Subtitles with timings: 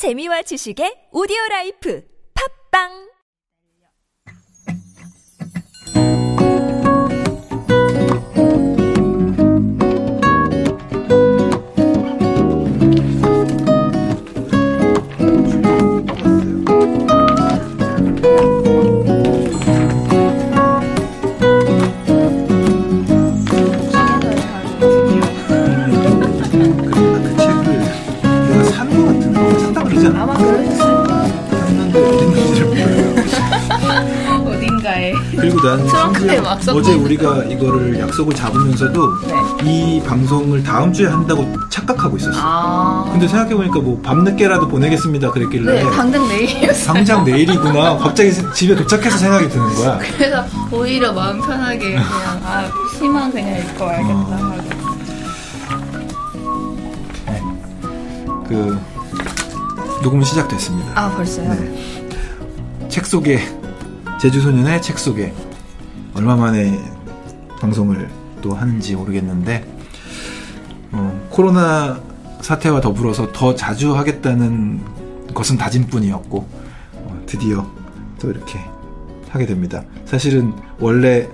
[0.00, 2.00] 재미와 지식의 오디오 라이프.
[2.32, 3.09] 팝빵
[36.60, 39.34] 섞여 어제 우리가 이거를 약속을 잡으면서도 네.
[39.64, 42.38] 이 방송을 다음 주에 한다고 착각하고 있었어.
[42.42, 43.08] 아.
[43.12, 46.94] 근데 생각해보니까 뭐 밤늦게라도 보내겠습니다 그랬길래 네, 당장 내일이었어요.
[46.94, 47.96] 당장 내일이구나.
[47.98, 49.98] 갑자기 집에 도착해서 생각이 드는 거야.
[49.98, 52.04] 그래서 오히려 마음 편하게 그냥
[52.44, 54.26] 아 심한 그냥 읽고 와야겠다 어.
[54.30, 54.70] 하고.
[58.48, 58.78] 그
[60.02, 60.92] 녹음은 시작됐습니다.
[61.00, 61.54] 아 벌써요?
[61.54, 62.08] 네.
[62.88, 63.38] 책 소개
[64.20, 65.32] 제주소년의 책 소개
[66.14, 66.78] 얼마 만에
[67.60, 68.08] 방송을
[68.40, 69.64] 또 하는지 모르겠는데
[70.92, 72.00] 어, 코로나
[72.40, 74.80] 사태와 더불어서 더 자주 하겠다는
[75.34, 76.38] 것은 다짐뿐이었고
[76.94, 77.66] 어, 드디어
[78.20, 78.58] 또 이렇게
[79.28, 79.84] 하게 됩니다.
[80.06, 81.28] 사실은 원래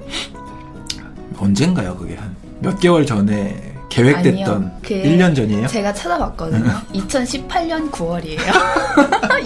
[1.39, 4.71] 언젠가요 그게 한 몇 개월 전에 계획됐던 아니요.
[4.83, 5.67] 그 1년 전이에요?
[5.69, 6.71] 제가 찾아봤거든요.
[6.93, 8.39] 2018년 9월이에요.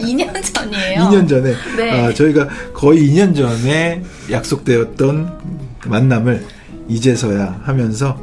[0.02, 1.00] 2년 전이에요.
[1.02, 2.00] 2년 전에 네.
[2.06, 5.38] 아, 저희가 거의 2년 전에 약속되었던
[5.86, 6.44] 만남을
[6.88, 8.18] 이제서야 하면서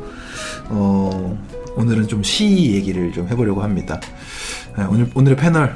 [0.69, 1.37] 어,
[1.75, 3.99] 오늘은 좀 시 얘기를 좀 해보려고 합니다.
[4.77, 5.75] 네, 오늘 오늘의 패널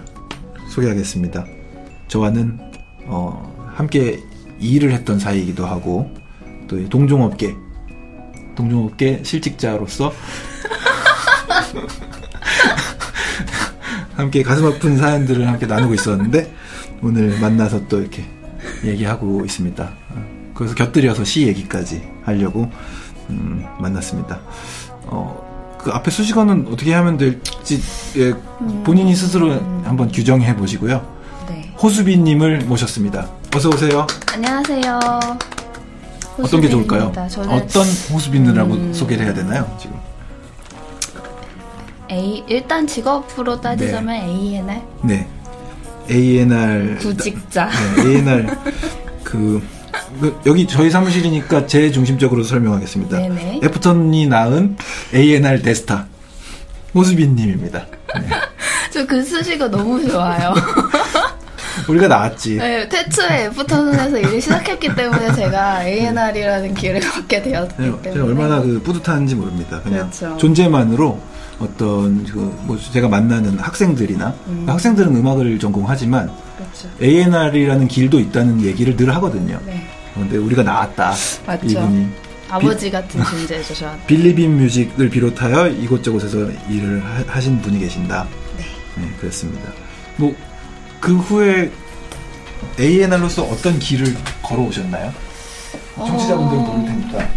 [0.69, 1.45] 소개하겠습니다.
[2.08, 2.59] 저와는
[3.06, 4.19] 어, 함께
[4.59, 6.09] 일을 했던 사이이기도 하고
[6.67, 7.56] 또이 동종업계
[8.55, 10.13] 동종업계 실직자로서
[14.16, 16.53] 함께 가슴 아픈 사연들을 함께 나누고 있었는데
[17.02, 18.23] 오늘 만나서 또 이렇게
[18.83, 19.83] 얘기하고 있습니다.
[20.09, 22.69] 어, 그래서 곁들여서 시 얘기까지 하려고
[23.29, 24.39] 음, 만났습니다.
[25.06, 27.81] 어, 그 앞에 수식어는 어떻게 하면 될지
[28.18, 28.33] 예,
[28.83, 31.03] 본인이 스스로 한번 규정해 보시고요.
[31.50, 31.73] 네.
[31.81, 33.28] 호수빈님을 모셨습니다.
[33.56, 34.06] 어서 오세요.
[34.33, 35.00] 안녕하세요.
[36.40, 37.12] 어떤 게 좋을까요?
[37.50, 38.94] 어떤 호수빈이라고 음.
[38.94, 39.78] 소개를 해야 되나요?
[39.80, 39.96] 지금
[42.12, 45.28] A 일단 직업으로 따지자면 ANR 네
[46.09, 47.69] A&R 구직자.
[47.96, 48.47] 네, A&R
[49.24, 49.62] 그,
[50.19, 53.18] 그 여기 저희 사무실이니까 제 중심적으로 설명하겠습니다.
[53.18, 53.62] 네네.
[53.63, 54.78] 애프턴이 낳은
[55.13, 56.08] A&R 데스타
[56.94, 57.86] 호수빈님입니다.
[58.19, 58.30] 네.
[58.92, 60.53] 저그 수식어 너무 좋아요.
[61.88, 62.56] 우리가 나왔지.
[62.58, 68.62] 네, 태초에 애프터눈에서 일을 시작했기 때문에 제가 A&R이라는 기회를 갖게 되었기 네, 때문에 제가 얼마나
[68.62, 69.81] 그 뿌듯한지 모릅니다.
[69.81, 70.38] 그냥 그렇죠.
[70.38, 71.19] 존재만으로
[71.59, 74.64] 어떤 그 뭐 제가 만나는 학생들이나 음.
[74.68, 76.90] 학생들은 음악을 전공하지만 그렇죠.
[77.02, 79.59] A&R이라는 길도 있다는 얘기를 늘 하거든요.
[79.66, 79.86] 네.
[80.13, 81.13] 근데 우리가 나왔다.
[81.46, 81.68] 맞죠.
[81.68, 82.08] 이분이
[82.50, 84.06] 아버지 같은 존재죠, 저한테.
[84.08, 88.28] 빌리빈 뮤직을 비롯하여 이곳저곳에서 일을 하, 신 분이 계신다.
[88.58, 88.63] 네.
[89.02, 89.69] 네, 그렇습니다.
[90.18, 90.36] 뭐
[91.01, 91.72] 그 후에
[92.79, 95.12] A&R로서 어떤 길을 걸어오셨나요?
[95.95, 96.66] 청취자분들은 어.
[96.67, 97.28] 모를 테니까.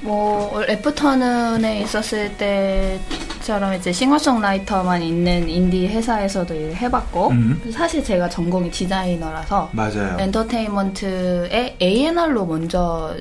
[0.00, 7.62] 뭐 애프터눈에 있었을 때처럼 이제 싱어송라이터만 있는 인디 회사에서도 일을 해봤고 음.
[7.72, 10.16] 사실 제가 전공이 디자이너라서 맞아요.
[10.20, 13.16] 엔터테인먼트의 A&R로 먼저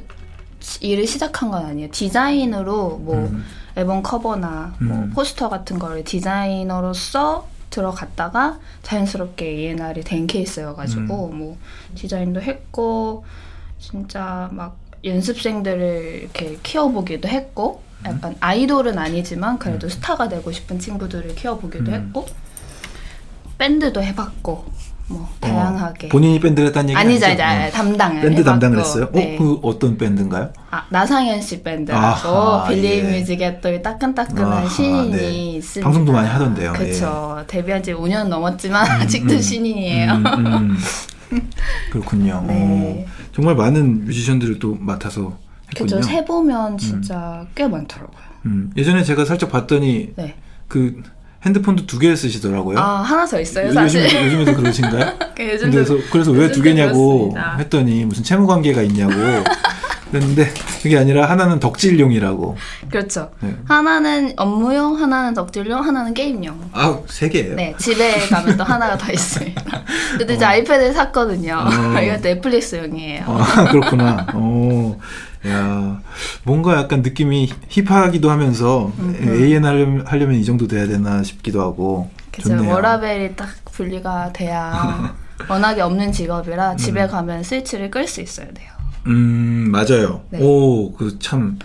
[0.82, 1.90] 일을 시작한 건 아니에요.
[1.92, 3.46] 디자인으로 뭐 음.
[3.76, 5.12] 앨범 커버나 뭐 음.
[5.16, 11.38] 포스터 같은 거를 디자이너로서 들어갔다가 자연스럽게 A&R이 된 케이스여가지고 음.
[11.38, 11.58] 뭐
[11.96, 13.26] 디자인도 했고
[13.80, 18.12] 진짜 막 연습생들을 이렇게 키워보기도 했고 음.
[18.12, 21.94] 약간 아이돌은 아니지만 그래도 스타가 되고 싶은 친구들을 키워보기도 음.
[21.94, 22.26] 했고
[23.58, 24.66] 밴드도 해봤고
[25.08, 27.44] 뭐 다양하게 어, 본인이 밴드를 했다는 얘기 아니죠, 아니죠?
[27.44, 27.72] 어.
[27.72, 29.10] 담당을 밴드 해봤고, 담당을 했어요?
[29.14, 29.36] 네.
[29.36, 29.38] 어?
[29.38, 30.52] 그 어떤 밴드인가요?
[30.72, 33.20] 아, 나상현 씨 밴드라고 아하, 빌리 예.
[33.20, 35.52] 뮤직에 또 따끈따끈한 아하, 신인이 네.
[35.58, 35.86] 있습니다.
[35.86, 36.74] 방송도 많이 하던데요.
[36.74, 36.78] 예.
[36.78, 37.44] 그렇죠.
[37.48, 39.42] 데뷔한 지 5년 넘었지만 아직도 음.
[39.42, 40.12] 신인이에요.
[40.14, 40.78] 음, 음.
[41.92, 42.44] 그렇군요.
[42.48, 43.06] 네.
[43.08, 45.38] 어, 정말 많은 뮤지션들을 또 맡아서
[45.70, 45.98] 했군요.
[45.98, 46.02] 그죠.
[46.02, 48.24] 세 보면 진짜 꽤 많더라고요.
[48.46, 50.36] 음, 예전에 제가 살짝 봤더니 네.
[50.68, 51.02] 그
[51.46, 52.80] 핸드폰도 두 개 쓰시더라고요.
[52.80, 54.04] 아 하나 더 있어요, 요- 사실.
[54.06, 55.14] 요즘에도, 요즘에도 그러신가요?
[55.36, 57.58] 그 요즘도 그래서 그래서 왜 두 개냐고 그렇습니다.
[57.60, 59.14] 했더니 무슨 채무 관계가 있냐고
[60.12, 60.54] 그랬는데
[60.84, 62.56] 그게 아니라 하나는 덕질용이라고.
[62.92, 63.32] 그렇죠.
[63.40, 63.56] 네.
[63.68, 66.70] 하나는 업무용, 하나는 덕질용, 하나는 게임용.
[66.72, 67.56] 아, 세 개예요.
[67.56, 69.64] 네, 집에 가면 또 하나가 더 있습니다.
[70.20, 71.66] 근데 이제 아이패드를 샀거든요.
[71.66, 72.00] 어.
[72.00, 73.24] 이것도 넷플릭스용이에요.
[73.28, 74.28] 아, 그렇구나.
[74.36, 75.00] 오,
[75.48, 76.02] 야,
[76.44, 82.10] 뭔가 약간 느낌이 힙하기도 하면서 A&R 하려면, 하려면 이 정도 돼야 되나 싶기도 하고.
[82.40, 82.72] 좋네요.
[82.72, 85.14] 워라벨이 딱 분리가 돼야
[85.48, 88.70] 워낙에 없는 직업이라 집에 가면 스위치를 끌 수 있어야 돼요.
[89.08, 90.24] 음, 맞아요.
[90.30, 90.40] 네.
[90.42, 91.60] 오, 그 참,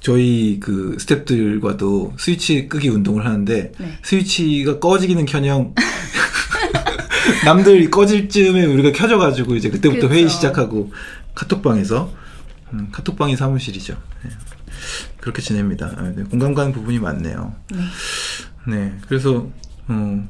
[0.00, 3.98] 저희 그 스탭들과도 스위치 끄기 운동을 하는데, 네.
[4.02, 5.74] 스위치가 꺼지기는 커녕,
[7.44, 10.14] 남들이 꺼질 즈음에 우리가 켜져가지고, 이제 그때부터 그쵸.
[10.14, 10.92] 회의 시작하고,
[11.34, 12.10] 카톡방에서,
[12.72, 13.96] 음, 카톡방이 사무실이죠.
[14.24, 14.30] 네.
[15.20, 15.92] 그렇게 지냅니다.
[15.96, 17.54] 아, 네, 공감 가는 부분이 많네요.
[17.70, 17.78] 네.
[18.68, 19.48] 네, 그래서
[19.88, 20.28] 어,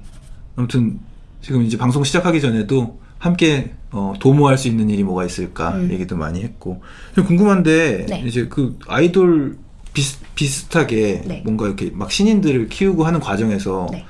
[0.57, 1.01] 아무튼
[1.43, 5.91] 지금 이제 방송 시작하기 전에도 함께 어, 도모할 수 있는 일이 뭐가 있을까 음.
[5.91, 6.83] 얘기도 많이 했고
[7.15, 8.25] 좀 궁금한데 네.
[8.27, 9.59] 이제 그 아이돌
[9.93, 11.43] 비슷, 비슷하게 네.
[11.45, 14.07] 뭔가 이렇게 막 신인들을 키우고 하는 과정에서 네.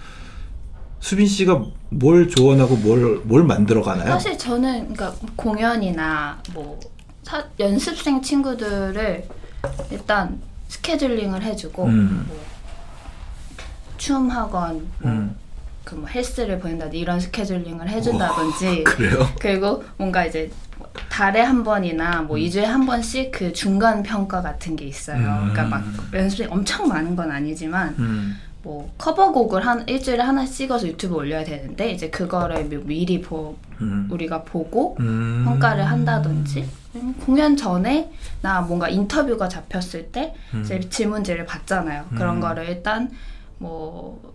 [1.01, 4.11] 수빈 씨가 뭘 조언하고 뭘, 뭘 만들어 가나요?
[4.11, 6.79] 사실 저는 그러니까 공연이나 뭐
[7.31, 9.25] 사- 연습생 친구들을
[9.91, 12.25] 일단 스케줄링을 해주고 음.
[12.29, 12.51] 뭐
[13.99, 15.37] 춤 학원, 뭐 음.
[15.85, 19.29] 그뭐 헬스를 보낸다든지 이런 스케줄링을 해준다든지 그래요?
[19.39, 20.51] 그리고 뭔가 이제
[21.11, 25.19] 달에 한 번이나 뭐 2주에 한 번씩 그 중간 평가 같은 게 있어요.
[25.19, 25.51] 음.
[25.53, 25.85] 그러니까 막
[26.15, 28.39] 연습이 엄청 많은 건 아니지만 음.
[28.63, 34.07] 뭐 커버곡을 한 일주일에 하나씩 찍어서 유튜브에 올려야 되는데 이제 그거를 미- 미리 보 음.
[34.11, 35.43] 우리가 보고 음.
[35.47, 38.13] 평가를 한다든지 아니면 공연 전에
[38.43, 40.63] 나 뭔가 인터뷰가 잡혔을 때 음.
[40.63, 42.07] 이제 질문지를 받잖아요.
[42.17, 42.41] 그런 음.
[42.41, 43.11] 거를 일단
[43.59, 44.35] 뭐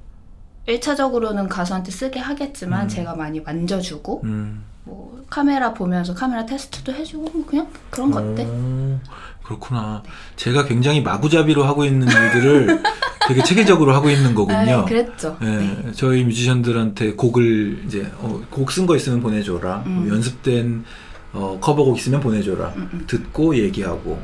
[0.68, 2.88] 1차적으로는 가수한테 쓰게 하겠지만 음.
[2.88, 4.64] 제가 많이 만져주고 음.
[4.86, 9.00] 뭐 카메라 보면서 카메라 테스트도 해주고 뭐 그냥 그런 것들 오,
[9.44, 10.02] 그렇구나.
[10.36, 12.82] 제가 굉장히 마구잡이로 하고 있는 일들을
[13.28, 14.64] 되게 체계적으로 하고 있는 거군요.
[14.64, 15.38] 네, 그랬죠.
[15.42, 15.92] 예, 네.
[15.94, 19.84] 저희 뮤지션들한테 곡을 이제 어, 곡쓴 거 있으면 보내줘라.
[19.86, 19.92] 음.
[19.92, 20.84] 뭐 연습된
[21.34, 22.74] 어, 커버곡 있으면 보내줘라.
[22.76, 23.04] 음, 음.
[23.08, 24.22] 듣고 얘기하고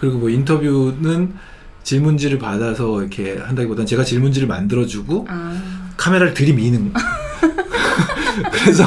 [0.00, 1.34] 그리고 뭐 인터뷰는
[1.82, 6.92] 질문지를 받아서 이렇게 한다기보다는 제가 질문지를 만들어주고 아, 카메라를 들이미는.
[8.52, 8.84] 그래서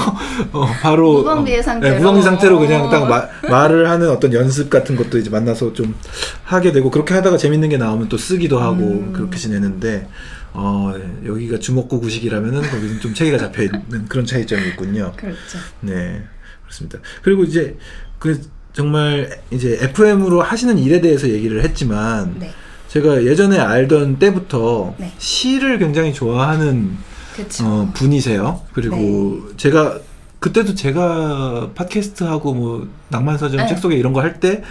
[0.52, 1.94] 어, 바로 무방비의 어, 상태로.
[1.94, 2.90] 네, 무방비 상태로 그냥 어.
[2.90, 5.96] 딱 마- 말을 하는 어떤 연습 같은 것도 이제 만나서 좀
[6.44, 9.14] 하게 되고 그렇게 하다가 재밌는 게 나오면 또 쓰기도 하고 음.
[9.14, 10.08] 그렇게 지내는데
[10.54, 15.14] 어, 네, 여기가 주먹구 구식이라면은 거기는 좀 체계가 잡혀 있는 그런 차이점이 있군요.
[15.16, 15.58] 그렇죠.
[15.82, 16.24] 네,
[16.64, 17.00] 그렇습니다.
[17.22, 17.78] 그리고 이제
[18.18, 18.42] 그
[18.74, 22.52] 정말 이제 FM으로 하시는 일에 대해서 얘기를 했지만 네,
[22.88, 25.14] 제가 예전에 알던 때부터 네.
[25.18, 26.98] 시를 굉장히 좋아하는
[27.36, 27.66] 그렇죠.
[27.66, 28.62] 어, 분이세요.
[28.74, 30.00] 그리고 제가
[30.40, 33.68] 그때도 제가 팟캐스트 하고 뭐 낭만서점 네.
[33.68, 34.64] 책 소개 이런 거 할 때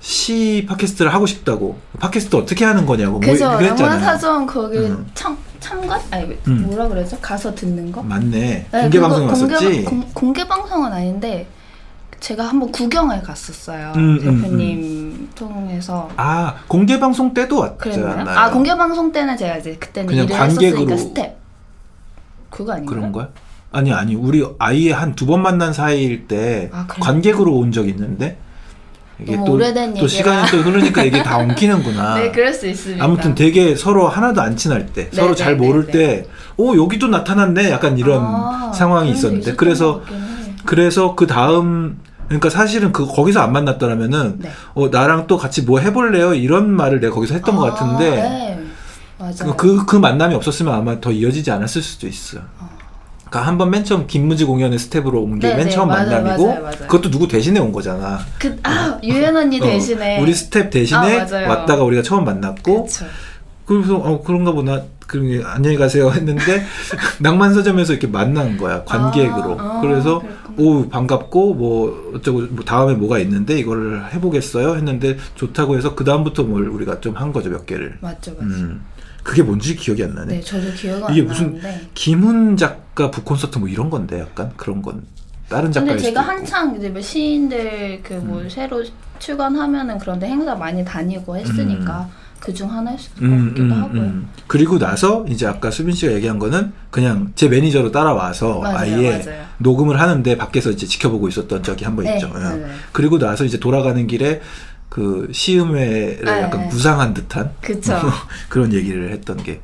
[0.00, 0.64] 시.
[0.68, 3.94] 팟캐스트를 하고 싶다고 팟캐스트 어떻게 하는 거냐고 뭐 그래서 그랬잖아요.
[3.96, 5.04] 영화사전 거기 음.
[5.14, 6.66] 참 참관 아니 음.
[6.68, 7.18] 뭐라 그러죠?
[7.20, 8.00] 가서 듣는 거?
[8.02, 8.30] 맞네.
[8.70, 9.64] 네, 공개 그거 방송에 왔었지.
[9.64, 11.48] 공개, 공, 공개 방송은 아닌데
[12.20, 13.92] 제가 한번 구경을 갔었어요.
[13.96, 17.58] 음, 음, 대표님 통해서 아 공개 방송 때도?
[17.58, 18.28] 왔잖아요.
[18.28, 21.38] 아 공개 방송 때는 제가 이제 그때는 그냥 일을 관객으로 했었으니까 스텝
[22.50, 22.96] 그거 아닌가요?
[22.96, 23.28] 그런 거야?
[23.70, 26.86] 아니 아니 우리 아예 한두 번 만난 사이일 때 아?
[26.88, 28.38] 관객으로 온 적 있는데
[29.20, 30.08] 이게 또, 오래된 또 얘기라.
[30.08, 32.14] 시간이 또 흐르니까 이게 다 엉키는구나.
[32.14, 33.04] 네, 그럴 수 있습니다.
[33.04, 35.92] 아무튼 되게 서로 하나도 안 친할 때, 네, 서로 네, 잘 네, 모를 네.
[35.92, 40.06] 때, 오 여기도 나타났네, 약간 이런 아, 상황이 있었는데, 그래서 것.
[40.64, 41.98] 그래서 그 다음
[42.28, 44.50] 그러니까 사실은 그 거기서 안 만났더라면은 네.
[44.74, 48.60] 어 나랑 또 같이 뭐 해볼래요 이런 말을 내가 거기서 했던 것 아, 같은데 네.
[49.18, 49.56] 맞아요.
[49.56, 52.38] 그, 그 만남이 없었으면 아마 더 이어지지 않았을 수도 있어.
[53.28, 56.46] 그러니까 한 번 맨 처음 김무지 공연의 스텝으로 온게 네, 맨 네, 처음 맞아요, 만남이고
[56.46, 56.76] 맞아요, 맞아요.
[56.88, 58.18] 그것도 누구 대신에 온 거잖아.
[58.38, 60.20] 그, 아, 유엔 언니 어, 대신에.
[60.22, 61.48] 우리 스텝 대신에 아.
[61.48, 63.04] 왔다가 우리가 처음 만났고 그쵸.
[63.66, 66.64] 그래서 어 그런가 보나 그러면 안녕히 가세요 했는데
[67.20, 70.22] 낭만 서점에서 이렇게 만난 거야 관객으로 아, 아, 그래서.
[70.60, 76.42] 오 반갑고 뭐 어쩌고 뭐 다음에 뭐가 있는데 이거를 해보겠어요 했는데 좋다고 해서 그 다음부터
[76.42, 78.42] 뭘 우리가 좀 한 거죠 몇 개를 맞죠, 맞죠.
[78.42, 78.82] 음
[79.28, 80.68] 그게 뭔지 기억이 안 나네 네, 저도
[81.10, 81.88] 이게 안 무슨 나는데.
[81.92, 85.02] 김훈 작가 북콘서트 뭐 이런 건데 약간 그런 건
[85.50, 86.22] 다른 작가일 근데 제가.
[86.22, 88.48] 한창 이제 뭐 시인들 그뭐 음.
[88.48, 88.82] 새로
[89.18, 92.08] 출간하면은 그런데 행사 많이 다니고 했으니까
[92.40, 94.00] 그중 하나였을 것 음, 같기도 음, 하고요.
[94.00, 94.28] 음.
[94.46, 99.44] 그리고 나서 이제 아까 수빈 씨가 얘기한 거는 그냥 제 매니저로 따라와서 맞아요, 아예 맞아요.
[99.58, 102.28] 녹음을 하는데 밖에서 이제 지켜보고 있었던 적이 한번 네, 있죠.
[102.34, 102.38] 예.
[102.38, 102.66] 맞아요.
[102.92, 104.40] 그리고 나서 이제 돌아가는 길에
[104.88, 106.68] 그 시음회를 네, 약간 네.
[106.68, 107.98] 구상한 듯한 그쵸.
[108.48, 109.60] 그런 얘기를 했던 게.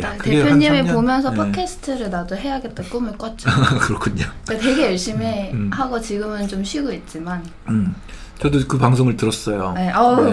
[0.00, 0.84] 야, 한 대표님이?
[0.92, 1.36] 보면서 네.
[1.36, 3.50] 팟캐스트를 나도 해야겠다 꿈을 꿨죠.
[3.80, 4.24] 그렇군요.
[4.46, 5.70] 그러니까 되게 열심히 음.
[5.72, 7.44] 하고 지금은 좀 쉬고 있지만.
[7.68, 7.94] 음.
[8.38, 9.74] 저도 그 방송을 들었어요.
[9.76, 10.30] 네, 어우, 네.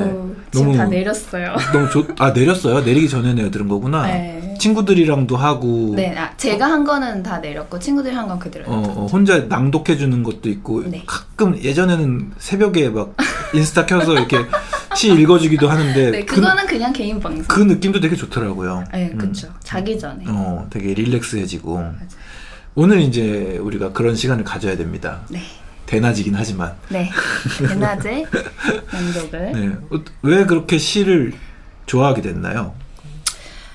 [0.51, 1.53] 지금 너무- 다 내렸어요.
[1.73, 2.79] 너무 좋, 아, 내렸어요?
[2.79, 4.03] 내리기 전에 내가 들은 거구나.
[4.07, 4.55] 네.
[4.61, 5.91] 친구들이랑도 하고.
[5.93, 8.65] 네, 아, 제가 한 거는 다 내렸고 친구들이 한 건 그대로.
[8.71, 11.03] 어, 어, 혼자 낭독해 주는 것도 있고 네.
[11.05, 13.13] 가끔 예전에는 새벽에 막
[13.53, 14.37] 인스타 켜서 이렇게
[14.95, 17.43] 시 읽어주기도 하는데 네, 그, 그거는 그 냥 개인 방송.
[17.47, 18.83] 그 느낌도 되게 좋더라고요.
[18.93, 19.47] 네, 그쵸.
[19.63, 20.23] 자기 전에.
[20.27, 21.95] 어, 되게 릴렉스해지고 맞아요.
[22.75, 25.21] 오늘 이제 우리가 그런 시간을 가져야 됩니다.
[25.29, 25.41] 네.
[25.87, 27.09] 대낮이긴 하지만 네.
[27.57, 28.25] 대낮에
[28.91, 29.51] 만족을.
[29.53, 29.67] 네.
[29.95, 31.33] 어, 왜 그렇게 시를
[31.85, 32.75] 좋아하게 됐나요?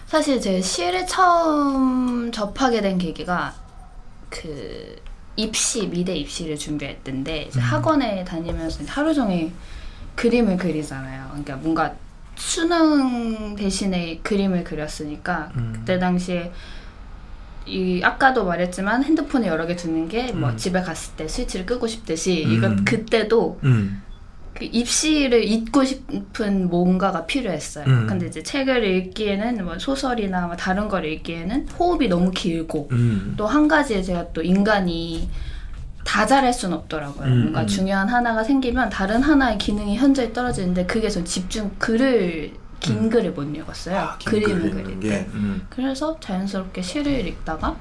[0.06, 3.54] 사실 제 시를 처음 접하게 된 계기가
[4.28, 4.96] 그
[5.36, 6.58] 입시 미대 입시를
[7.02, 9.52] 때인데 이제 학원에 다니면서 하루 종일
[10.14, 11.26] 그림을 그리잖아요.
[11.28, 11.94] 그러니까 뭔가
[12.36, 15.72] 수능 대신에 그림을 그렸으니까 음.
[15.74, 16.52] 그때 당시에
[17.66, 20.56] 이 아까도 말했지만 핸드폰에 여러 개 두는 게뭐 음.
[20.56, 22.52] 집에 갔을 때 스위치를 끄고 싶듯이 음.
[22.52, 24.02] 이건 그때도 음.
[24.08, 24.11] 그
[24.60, 27.84] 입시를 잊고 싶은 뭔가가 필요했어요.
[27.86, 28.06] 음.
[28.06, 33.34] 근데 이제 책을 읽기에는 뭐 소설이나 뭐 다른 걸 읽기에는 호흡이 너무 길고 음.
[33.36, 35.28] 또한 가지 제가 또 인간이
[36.04, 37.26] 다 잘할 수는 없더라고요.
[37.26, 37.66] 음, 뭔가 음.
[37.66, 43.44] 중요한 하나가 생기면 다른 하나의 기능이 현저히 떨어지는데 그게 전 집중 글을 긴 글을 못
[43.44, 43.96] 읽었어요.
[43.96, 44.00] 음.
[44.00, 45.08] 아, 긴 그림을 글 그릴 때.
[45.08, 45.66] 게, 음.
[45.70, 47.76] 그래서 자연스럽게 시를 읽다가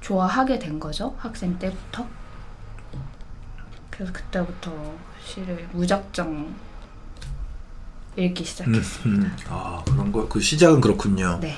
[0.00, 1.14] 좋아하게 된 거죠.
[1.18, 2.06] 학생 때부터.
[3.90, 4.72] 그래서 그때부터
[5.24, 6.54] 시를 무작정
[8.16, 9.04] 읽기 시작했어요.
[9.06, 9.36] 음, 음.
[9.48, 11.38] 아 그런 거 그 시작은 그렇군요.
[11.40, 11.54] 네.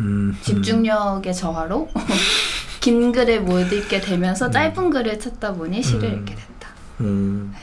[0.00, 1.88] 음, 집중력의 저하로
[2.80, 6.18] 긴 글을 못 읽게 되면서 짧은 글을 찾다 보니 시를 음.
[6.20, 6.68] 읽게 됐다.
[7.00, 7.54] 음.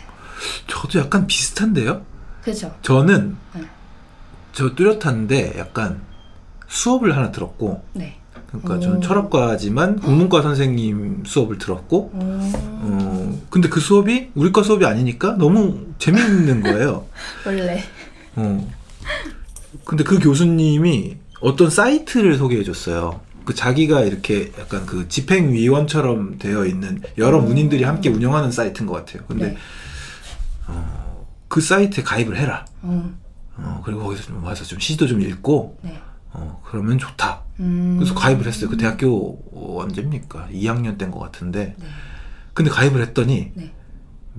[0.68, 2.06] 저도 약간 비슷한데요.
[2.44, 2.74] 그죠?
[2.84, 3.64] 저는 네.
[4.54, 6.02] 저 뚜렷한데 약간
[6.68, 8.20] 수업을 하나 들었고 네.
[8.48, 9.00] 그러니까 저는 오.
[9.02, 12.20] 철학과지만 국문과 선생님 수업을 들었고 오.
[12.22, 17.06] 어 근데 그 수업이 우리과 수업이 아니니까 너무 재밌는 거예요.
[17.46, 17.84] 원래.
[18.36, 18.74] 어.
[19.86, 23.22] 근데 그 교수님이 어떤 사이트를 소개해 줬어요.
[23.46, 27.46] 그 자기가 이렇게 약간 그 집행위원처럼 되어 있는 여러 음.
[27.46, 29.24] 문인들이 함께 운영하는 사이트인 것 같아요.
[29.28, 29.58] 근데 네.
[31.48, 32.66] 그 사이트에 가입을 해라.
[32.82, 33.10] 어.
[33.56, 36.00] 어, 그리고 거기서 좀 와서 좀 시도 좀 읽고, 네.
[36.38, 37.42] 어, 그러면 좋다.
[37.60, 37.96] 음.
[37.98, 38.70] 그래서 가입을 했어요.
[38.70, 39.40] 그 대학교
[39.82, 40.50] 언제입니까?
[40.54, 41.76] 2학년 때인 것 같은데.
[41.78, 41.86] 네.
[42.54, 43.74] 근데 가입을 했더니 네.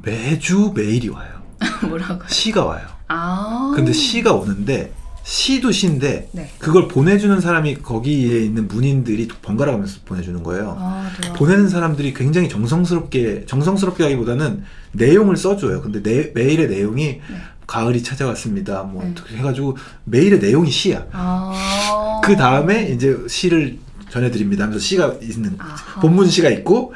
[0.02, 1.42] 매주 메일이 와요.
[1.88, 2.22] 뭐라고?
[2.28, 2.86] 시가 와요.
[3.08, 3.72] 아.
[3.74, 4.92] 근데 시가 오는데
[5.24, 6.50] 시도 시인데 네.
[6.58, 10.76] 그걸 보내주는 사람이 거기에 있는 문인들이 번갈아 가면서 보내주는 거예요.
[10.78, 11.32] 아, 네.
[11.34, 14.62] 보내는 사람들이 굉장히 정성스럽게 정성스럽게 하기보다는
[14.92, 15.82] 내용을 써줘요.
[15.82, 17.20] 근데 내, 메일의 내용이
[17.68, 18.82] 가을이 찾아왔습니다.
[18.82, 19.10] 뭐 네.
[19.12, 21.04] 어떻게 해가지고 메일의 내용이 시야.
[21.12, 22.20] 아.
[22.24, 23.78] 그 다음에 이제 시를
[24.10, 26.00] 전해드립니다 하면서 시가 있는 아하.
[26.00, 26.94] 본문 시가 있고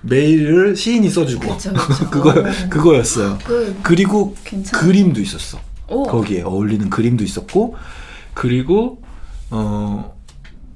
[0.00, 1.56] 메일을 시인이 써주고.
[2.10, 2.68] 그거 오.
[2.70, 3.38] 그거였어요.
[3.44, 4.82] 그 그리고 괜찮아.
[4.82, 5.60] 그림도 있었어.
[5.88, 6.04] 오.
[6.04, 7.76] 거기에 어울리는 그림도 있었고
[8.32, 9.02] 그리고
[9.50, 10.14] 어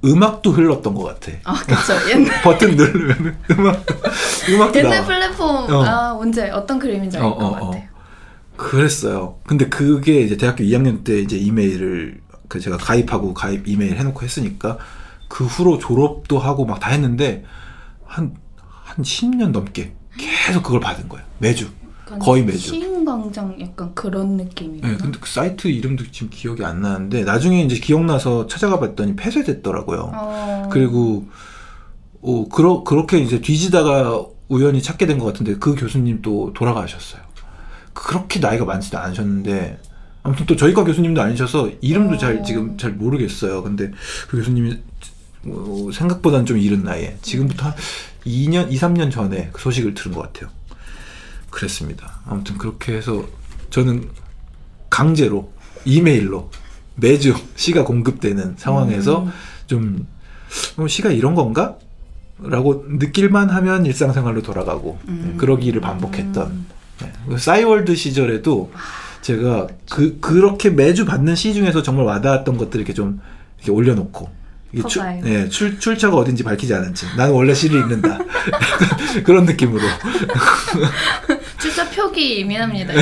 [0.05, 1.31] 음악도 흘렀던 것 같아.
[1.43, 1.93] 아, 그쵸.
[2.11, 3.83] 옛날 버튼 누르면 음악
[4.47, 5.05] 음악도 옛날 나와.
[5.05, 5.83] 플랫폼 어.
[5.83, 7.65] 아 언제 어떤 그림인지 알 어, 것 어, 어.
[7.71, 7.88] 같아요.
[8.59, 9.37] 그랬어요.
[9.47, 14.77] 근데 그게 이제 대학교 2학년 때 이제 이메일을 그 제가 가입하고 가입 이메일 해놓고 했으니까
[15.27, 17.43] 그 후로 졸업도 하고 막 다 했는데
[18.05, 18.35] 한
[18.83, 21.23] 한 10년 넘게 계속 그걸 받은 거예요.
[21.37, 21.67] 매주.
[22.19, 22.57] 거의 매주.
[22.69, 24.93] 시인광장 약간 그런 느낌이구나.
[24.93, 30.11] 네, 근데 그 사이트 이름도 지금 기억이 안 나는데 나중에 이제 기억나서 찾아가 봤더니 폐쇄됐더라고요.
[30.11, 30.69] 어.
[30.71, 31.27] 그리고
[32.21, 37.21] 어, 그러, 그렇게 이제 뒤지다가 우연히 찾게 된 것 같은데 그 교수님 또 돌아가셨어요.
[38.07, 39.77] 그렇게 나이가 많지도 않으셨는데
[40.23, 42.43] 아무튼 또 저희과 교수님도 아니셔서 이름도 잘 어.
[42.43, 43.61] 지금 잘 모르겠어요.
[43.61, 43.91] 근데
[44.29, 44.77] 그 교수님이
[45.45, 47.73] 어, 생각보다는 좀 이른 나이에 지금부터 한
[48.25, 50.49] 2년, 2, 3년 전에 그 소식을 들은 것 같아요.
[51.49, 52.19] 그랬습니다.
[52.25, 53.25] 아무튼 그렇게 해서
[53.69, 54.09] 저는
[54.89, 55.51] 강제로
[55.85, 56.51] 이메일로
[56.95, 59.31] 매주 시가 공급되는 상황에서 음.
[59.67, 60.07] 좀
[60.77, 61.77] 어, 시가 이런 건가?
[62.41, 65.31] 라고 느낄만 하면 일상생활로 돌아가고 음.
[65.31, 67.11] 네, 그러기를 반복했던 네.
[67.27, 68.71] 그 싸이월드 시절에도
[69.21, 73.19] 제가 그 그렇게 매주 받는 시 중에서 정말 와닿았던 것들 이렇게 좀
[73.57, 74.29] 이렇게 올려놓고
[74.71, 75.23] 이게 출, 커가요.
[75.23, 78.19] 네, 출, 출처가 어딘지 밝히지 않은 채 나는 원래 시를 읽는다
[79.25, 79.81] 그런 느낌으로
[81.59, 82.93] 진짜 표기 예민합니다.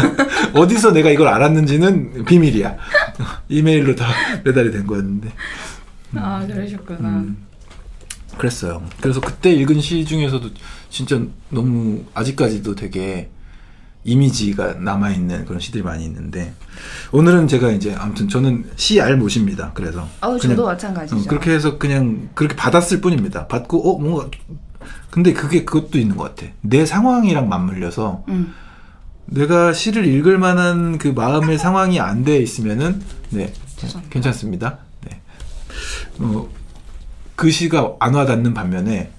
[0.52, 2.76] 어디서 내가 이걸 알았는지는 비밀이야
[3.48, 4.06] 이메일로 다
[4.44, 5.32] 배달이 된 거였는데
[6.16, 7.08] 아 그러셨구나.
[7.08, 7.46] 음,
[8.36, 8.82] 그랬어요.
[9.00, 10.50] 그래서 그때 읽은 시 중에서도
[10.90, 13.30] 진짜 너무 아직까지도 되게
[14.04, 16.54] 이미지가 남아있는 그런 시들이 많이 있는데
[17.12, 19.72] 오늘은 제가 이제 아무튼 저는 시 알못입니다.
[19.74, 21.16] 그래서 아우 그냥, 저도 마찬가지죠.
[21.16, 23.46] 어, 그렇게 해서 그냥 그렇게 받았을 뿐입니다.
[23.46, 24.28] 받고 어 뭔가
[25.10, 26.50] 근데 그게 그것도 있는 것 같아.
[26.62, 28.52] 내 상황이랑 맞물려서 음.
[29.26, 34.12] 내가 시를 읽을 만한 그 마음의 상황이 안 돼 있으면은 네 죄송합니다.
[34.12, 34.78] 괜찮습니다.
[35.06, 35.20] 네.
[36.18, 36.48] 어,
[37.36, 39.12] 그 시가 안 와닿는 반면에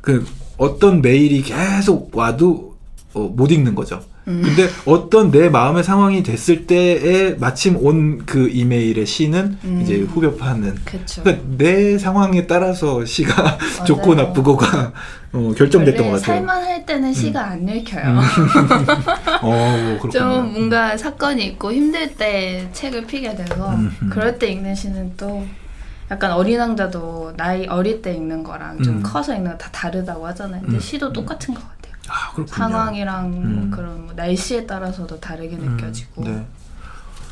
[0.00, 0.26] 그
[0.56, 2.76] 어떤 메일이 계속 와도
[3.12, 4.02] 어, 못 읽는 거죠.
[4.26, 4.40] 음.
[4.42, 9.80] 근데 어떤 내 마음의 상황이 됐을 때에 마침 온 그 이메일의 시는 음.
[9.82, 11.22] 이제 후벼파는 그쵸.
[11.22, 14.92] 그러니까 내 상황에 따라서 시가 좋고 나쁘고가
[15.32, 16.36] 어, 결정됐던 것 같아요.
[16.36, 18.20] 살만 할 때는 시가 안 읽혀요.
[19.42, 20.12] 어, 그렇구나.
[20.12, 24.10] 좀 뭔가 사건이 있고 힘들 때 책을 피게 돼서 음, 음.
[24.10, 25.44] 그럴 때 읽는 시는 또
[26.10, 29.02] 약간 어린 왕자도 나이 어릴 때 읽는 거랑 좀 음.
[29.02, 30.60] 커서 읽는 거 다 다르다고 하잖아요.
[30.62, 31.12] 근데 음, 시도 음.
[31.12, 31.73] 똑같은 것 같아요.
[32.08, 32.32] 아.
[32.46, 33.70] 상황이랑 음.
[33.74, 36.44] 그런 뭐 날씨에 따라서도 다르게 음, 느껴지고 네.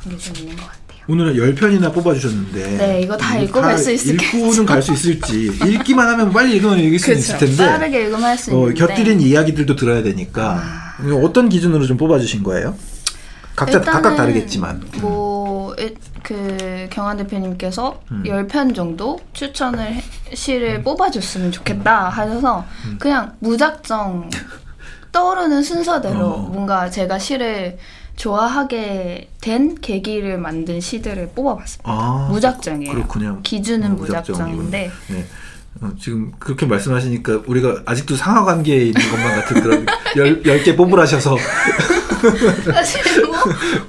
[0.07, 0.83] 이게 좀 있는 것 같아요.
[1.09, 2.77] 오늘은 10편이나 뽑아주셨는데.
[2.77, 4.37] 네, 이거 다 읽고 갈 수 있을겠죠?
[4.39, 5.47] 읽고는 갈 수 있을지.
[5.67, 7.57] 읽기만 하면 빨리 읽으면 읽을 수 있을 텐데.
[7.67, 10.61] 빠르게 읽으면 할수 어, 있는데 곁들인 이야기들도 들어야 되니까.
[10.63, 10.83] 아.
[11.25, 12.77] 어떤 기준으로 좀 뽑아주신 거예요?
[13.57, 14.83] 각자 각각 다르겠지만.
[15.01, 18.23] 뭐, 일- 그, 경환 대표님께서 음.
[18.25, 22.97] 10편 정도 추천을, 해- 시를 뽑아줬으면 좋겠다 하셔서 음.
[23.01, 24.31] 그냥 무작정
[25.13, 26.37] 떠오르는 순서대로 어.
[26.39, 27.79] 뭔가 제가 시를
[28.17, 31.91] 좋아하게 된 계기를 만든 시들을 뽑아봤습니다.
[31.91, 32.95] 아, 무작정이에요.
[32.95, 33.41] 그렇군요.
[33.43, 33.97] 기준은.
[33.97, 35.27] 무작정인데 네.
[35.81, 41.37] 어, 지금 그렇게 말씀하시니까 우리가 아직도 상하 관계에 있는 것만 같은 그런 열, 10개 뽑으라셔서
[42.73, 43.37] 사실 뭐,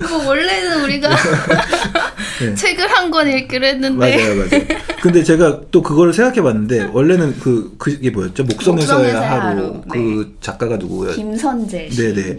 [0.10, 1.10] 뭐 원래는 우리가
[2.50, 2.56] 네.
[2.56, 4.64] 책을 한 권 읽기로 했는데 맞아요, 맞아요.
[5.02, 8.44] 근데 제가 또 그거를 생각해 봤는데 원래는 그 그게 뭐였죠?
[8.44, 9.28] 목성에서의 하루.
[9.30, 9.82] 하루.
[9.90, 11.14] 그 작가가 누구예요?
[11.16, 11.98] 김선재 씨.
[12.14, 12.38] 네네.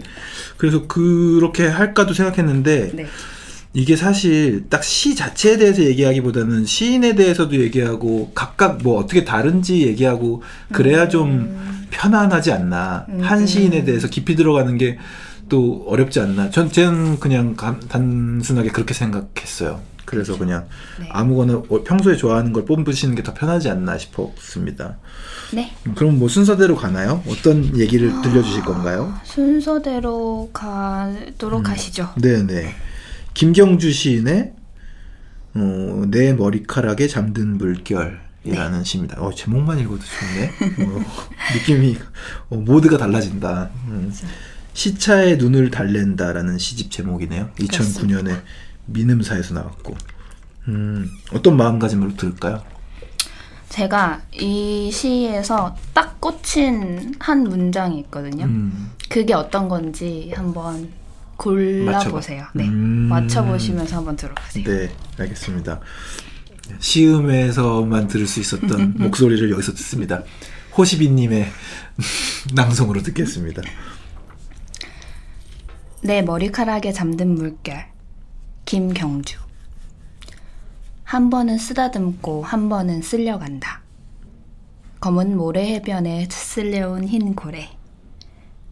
[0.57, 3.05] 그래서 그렇게 할까도 생각했는데 네.
[3.73, 10.43] 이게 사실 딱 시 자체에 대해서 얘기하기보다는 시인에 대해서도 얘기하고 각각 뭐 어떻게 다른지 얘기하고
[10.71, 13.05] 그래야 좀 편안하지 않나.
[13.09, 13.19] 음.
[13.21, 14.97] 한 시인에 대해서 깊이 들어가는 게
[15.47, 16.49] 또 어렵지 않나.
[16.49, 19.79] 전, 쟤는 그냥 감- 단순하게 그렇게 생각했어요.
[20.05, 20.67] 그래서 그냥
[20.99, 21.09] 네.
[21.11, 24.97] 아무거나 어, 평소에 좋아하는 걸 뽑으시는 게 더 편하지 않나 싶었습니다.
[25.51, 25.73] 네.
[25.87, 27.23] 음, 그럼 뭐 순서대로 가나요?
[27.27, 29.13] 어떤 얘기를 들려주실 건가요?
[29.23, 31.65] 순서대로 가도록 음.
[31.71, 32.13] 하시죠.
[32.21, 32.73] 네네.
[33.33, 34.53] 김경주 시인의
[35.55, 39.19] 어, 내 머리카락에 잠든 물결 이라는 시입니다.
[39.21, 40.85] 어, 제목만 읽어도 좋네.
[40.87, 41.03] 어,
[41.55, 41.97] 느낌이
[42.49, 43.71] 어, 모드가 달라진다.
[43.87, 44.13] 음.
[44.73, 47.49] 시차에 눈을 달랜다라는 시집 제목이네요.
[47.57, 48.41] 2009년에
[48.85, 49.95] 민음사에서 나왔고.
[50.67, 52.63] 음, 어떤 마음가짐으로 들을까요?
[53.69, 58.45] 제가 이 시에서 딱 꽂힌 한 문장이 있거든요.
[58.45, 60.91] 음, 그게 어떤 건지 한번
[61.37, 62.39] 골라보세요.
[62.41, 62.51] 맞춰봐.
[62.53, 62.67] 네.
[62.67, 63.09] 음.
[63.09, 64.63] 맞춰보시면서 한번 들어보세요.
[64.63, 65.81] 네, 알겠습니다.
[66.79, 70.23] 시음에서만 들을 수 있었던 목소리를 여기서 듣습니다.
[70.77, 71.47] 호시비님의
[72.55, 73.61] 낭송으로 듣겠습니다.
[76.01, 77.94] 내 머리카락에 잠든 물결.
[78.65, 79.37] 김경주.
[81.03, 83.81] 한 번은 쓰다듬고 한 번은 쓸려간다.
[84.99, 87.69] 검은 모래 해변에 쓸려온 흰 고래.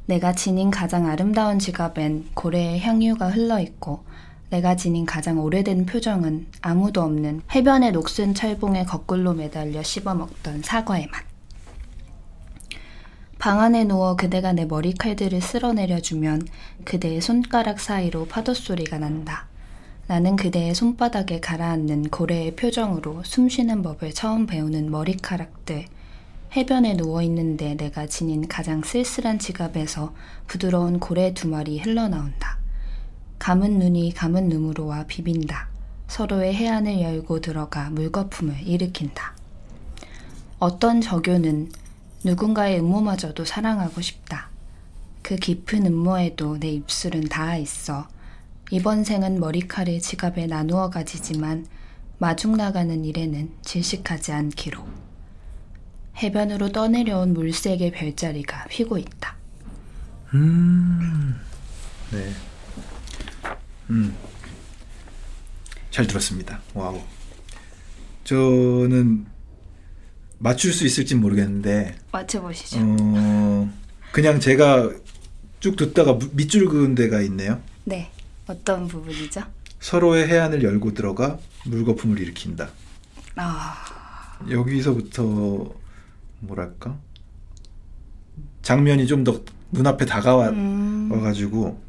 [0.07, 4.03] 내가 지닌 가장 아름다운 지갑엔 고래의 향유가 흘러 있고
[4.49, 11.23] 내가 지닌 가장 오래된 표정은 아무도 없는 해변의 녹슨 철봉에 거꾸로 매달려 씹어먹던 사과의 맛.
[13.37, 16.47] 방 안에 누워 그대가 내 머리칼들을 쓸어내려주면
[16.83, 19.52] 그대의 손가락 사이로 파도 소리가 난다.
[20.05, 25.85] 나는 그대의 손바닥에 가라앉는 고래의 표정으로 숨쉬는 법을 처음 배우는 머리카락들.
[26.55, 30.13] 해변에 누워있는데 내가 지닌 가장 쓸쓸한 지갑에서
[30.47, 32.57] 부드러운 고래 두 마리 흘러나온다.
[33.39, 35.69] 감은 눈이 감은 눈으로 와 비빈다.
[36.07, 39.33] 서로의 해안을 열고 들어가 물거품을 일으킨다.
[40.59, 41.71] 어떤 저교는
[42.25, 44.49] 누군가의 음모마저도 사랑하고 싶다.
[45.21, 48.07] 그 깊은 음모에도 내 입술은 닿아 있어.
[48.71, 51.67] 이번 생은 머리칼을 지갑에 나누어 가지지만
[52.17, 54.85] 마중 나가는 일에는 질식하지 않기로.
[56.17, 59.35] 해변으로 떠내려온 물색의 별자리가 휘고 있다.
[60.35, 61.35] 음,
[62.11, 62.31] 네.
[63.89, 64.15] 음,
[65.91, 66.59] 잘 들었습니다.
[66.73, 67.01] 와우.
[68.23, 69.25] 저는
[70.39, 72.79] 맞출 수 있을지 모르겠는데, 맞춰보시죠.
[72.81, 73.69] 어,
[74.11, 74.91] 그냥 제가
[75.59, 77.61] 쭉 듣다가 무- 밑줄 그은 데가 있네요.
[77.83, 78.09] 네.
[78.47, 79.41] 어떤 부분이죠?
[79.79, 82.69] 서로의 해안을 열고 들어가 물거품을 일으킨다.
[83.35, 83.75] 아,
[84.49, 85.73] 여기서부터
[86.39, 86.97] 뭐랄까
[88.61, 91.81] 장면이 좀 더 눈앞에 다가와 음, 와가지고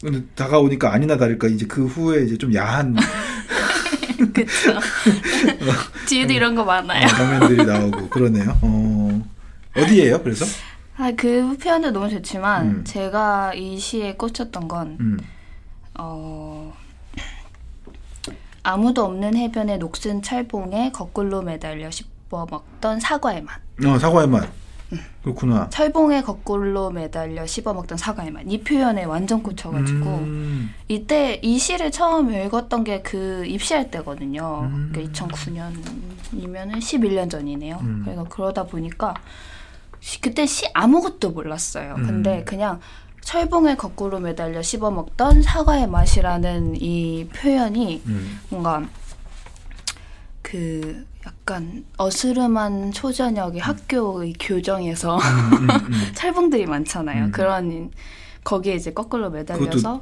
[0.00, 2.96] 근데 다가오니까 아니나 다를까 이제 그 후에 이제 좀 야한
[4.34, 4.80] 그쵸.
[6.08, 7.04] 뒤에도 이런 거 많아요.
[7.04, 8.58] 어, 장면들이 나오고 그러네요.
[8.62, 9.22] 어
[9.76, 10.22] 어디예요?
[10.22, 10.44] 그래서
[10.96, 12.84] 아, 그 표현도 너무 좋지만 음.
[12.84, 15.18] 제가 이 시에 꽂혔던 건 음,
[15.98, 16.72] 어,
[18.62, 23.60] 아무도 없는 해변의 녹슨 철봉에 거꾸로 매달려 씹어 먹던 사과의 맛.
[23.84, 24.48] 어 사과의 맛.
[25.22, 25.70] 그렇구나.
[25.70, 28.42] 철봉에 거꾸로 매달려 씹어 먹던 사과의 맛.
[28.46, 34.68] 이 표현에 완전 꽂혀가지고 음, 이때 이 시를 처음 읽었던 게 그 입시할 때거든요.
[34.70, 34.90] 음.
[34.92, 37.78] 그러니까 2009년이면은 11년 전이네요.
[37.80, 38.02] 음.
[38.04, 39.22] 그래서 그러다 보니까 시-
[40.20, 41.94] 그때 시 아무것도 몰랐어요.
[41.98, 42.06] 음.
[42.06, 42.80] 근데 그냥
[43.22, 48.82] 철봉에 거꾸로 매달려 씹어 먹던 사과의 맛이라는 이 표현이 음, 뭔가
[50.42, 56.12] 그 약간 어스름한 초저녁의 학교의 교정에서 음, 음.
[56.14, 57.26] 철봉들이 많잖아요.
[57.26, 57.32] 음.
[57.32, 57.90] 그런
[58.42, 60.00] 거기에 이제 거꾸로 매달려서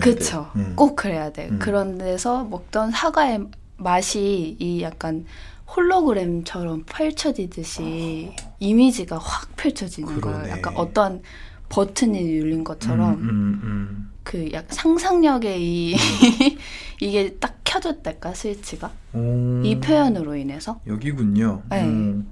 [0.00, 0.50] 그쵸.
[0.56, 0.72] 음.
[0.74, 1.48] 꼭 그래야 돼.
[1.48, 1.60] 음.
[1.60, 5.24] 그런 데서 먹던 사과의 맛이 이 약간
[5.74, 10.38] 홀로그램처럼 펼쳐지듯이 이미지가 확 펼쳐지는 그러네.
[10.38, 10.52] 거예요.
[10.56, 11.22] 약간 어떤
[11.68, 14.10] 버튼이 눌린 것처럼 음, 음, 음.
[14.22, 15.96] 그약 상상력의 이
[17.00, 19.62] 이게 딱 켜졌달까 스위치가 오.
[19.64, 21.62] 이 표현으로 인해서 여기군요.
[21.70, 21.82] 네.
[21.82, 22.22] 어,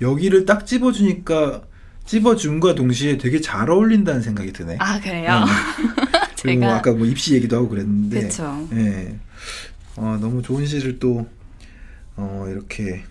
[0.00, 1.62] 여기를 딱 집어주니까
[2.04, 4.76] 집어줌과 동시에 되게 잘 어울린다는 생각이 드네.
[4.80, 5.44] 아 그래요.
[6.40, 8.66] 그리고 뭐 제가 아까 뭐 입시 얘기도 하고 그랬는데, 그쵸.
[8.72, 9.18] 예,
[9.96, 11.26] 어, 너무 좋은 시를 또
[12.18, 13.04] 어, 이렇게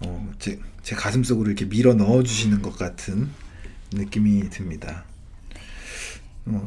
[0.00, 3.28] 어, 제, 제 가슴 속으로 이렇게 밀어 넣어 주시는 것 같은
[3.92, 5.04] 느낌이 듭니다.
[6.46, 6.66] 어,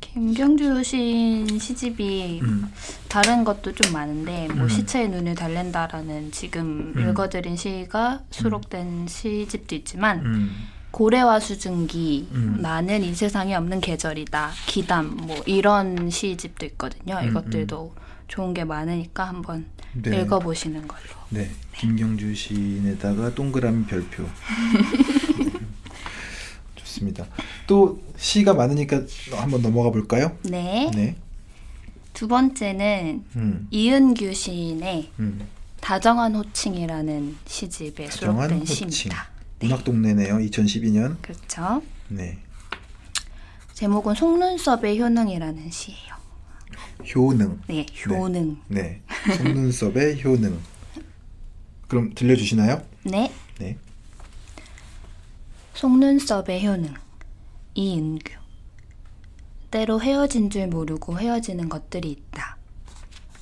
[0.00, 2.72] 김경주 시인 시집이 음,
[3.08, 4.68] 다른 것도 좀 많은데 뭐 음.
[4.70, 7.10] 시체의 눈을 달랜다라는 지금 음.
[7.10, 10.50] 읽어드린 시가 수록된 시집도 있지만 음,
[10.92, 12.56] 고래와 수증기 음.
[12.62, 17.94] 나는 이 세상에 없는 계절이다 기담 뭐 이런 시집도 있거든요 음, 이것들도
[18.28, 20.20] 좋은 게 많으니까 한번 네.
[20.20, 24.24] 읽어보시는 걸로 네, 김경주 시인에다가 동그라미 별표.
[26.76, 27.26] 좋습니다.
[27.66, 30.36] 또 시가 많으니까 한번 넘어가 볼까요?
[30.42, 30.90] 네.
[30.94, 31.16] 네.
[32.12, 35.46] 두 번째는 음, 이은규 시인의 음.
[35.80, 38.88] 다정한 호칭이라는 시집에 수록된 호칭.
[38.90, 39.28] 시입니다.
[39.60, 40.36] 문학 동네네요.
[40.38, 41.16] 2012년.
[41.20, 41.82] 그렇죠.
[42.08, 42.38] 네.
[43.74, 46.16] 제목은 속눈썹의 효능이라는 시예요.
[47.14, 47.60] 효능.
[47.68, 48.56] 네, 효능.
[48.68, 49.02] 네.
[49.34, 50.58] 속눈썹의 효능.
[51.88, 52.82] 그럼 들려주시나요?
[53.04, 53.32] 네.
[53.58, 53.76] 네.
[55.74, 56.94] 속눈썹의 효능.
[57.74, 58.32] 이은규.
[59.70, 62.56] 때로 헤어진 줄 모르고 헤어지는 것들이 있다.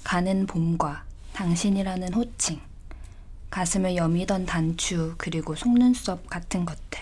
[0.03, 2.61] 가는 봄과 당신이라는 호칭.
[3.51, 7.01] 가슴을 여미던 단추 그리고 속눈썹 같은 것들.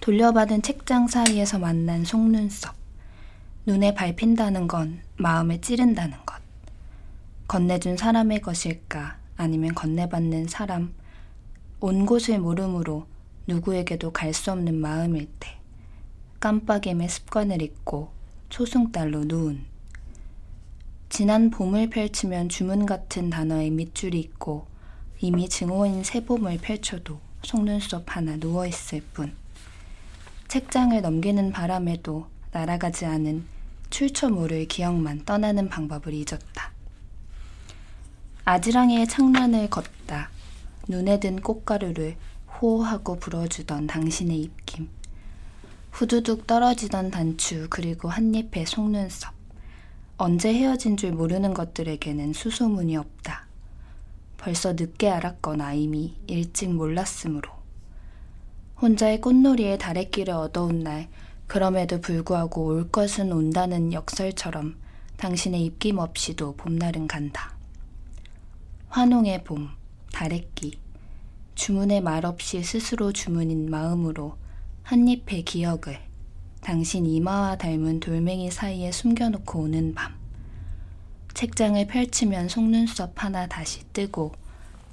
[0.00, 2.74] 돌려받은 책장 사이에서 만난 속눈썹.
[3.66, 6.40] 눈에 밟힌다는 건 마음에 찌른다는 것.
[7.50, 10.94] 건네준 사람의 것일까 아니면 건네받는 사람.
[11.80, 13.08] 온 곳을 모름으로
[13.48, 15.58] 누구에게도 갈 수 없는 마음일 때.
[16.38, 18.12] 깜빡임의 습관을 잊고
[18.50, 19.64] 초승달로 누운.
[21.08, 24.68] 지난 봄을 펼치면 주문 같은 단어의 밑줄이 있고
[25.20, 29.32] 이미 증오인 새 봄을 펼쳐도 속눈썹 하나 누워있을 뿐.
[30.46, 33.44] 책장을 넘기는 바람에도 날아가지 않은
[33.90, 36.59] 출처 모를 기억만 떠나는 방법을 잊었다.
[38.52, 40.28] 아지랑이의 창란을 걷다.
[40.88, 42.16] 눈에 든 꽃가루를
[42.60, 44.88] 호호하고 불어주던 당신의 입김.
[45.92, 49.32] 후두둑 떨어지던 단추 그리고 한 잎의 속눈썹.
[50.16, 53.46] 언제 헤어진 줄 모르는 것들에게는 수소문이 없다.
[54.36, 57.52] 벌써 늦게 알았거나 이미 일찍 몰랐으므로.
[58.82, 61.08] 혼자의 꽃놀이에 다래끼를 얻어온 날,
[61.46, 64.74] 그럼에도 불구하고 올 것은 온다는 역설처럼
[65.18, 67.59] 당신의 입김 없이도 봄날은 간다.
[68.90, 69.70] 환웅의 봄,
[70.12, 70.76] 다래끼,
[71.54, 74.36] 주문의 말 없이 스스로 주문인 마음으로
[74.82, 76.00] 한 잎의 기억을
[76.60, 80.12] 당신 이마와 닮은 돌멩이 사이에 숨겨놓고 오는 밤.
[81.34, 84.32] 책장을 펼치면 속눈썹 하나 다시 뜨고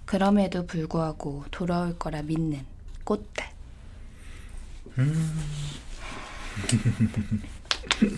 [0.06, 2.64] 그럼에도 불구하고 돌아올 거라 믿는
[3.04, 3.46] 꽃들.